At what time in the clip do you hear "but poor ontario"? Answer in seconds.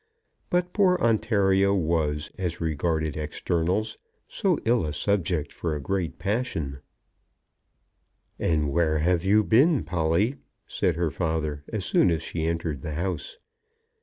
0.49-1.75